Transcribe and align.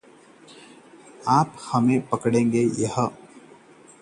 आप 1.27 1.57
हमें 1.71 2.01
पकड़ेंगी। 2.09 2.65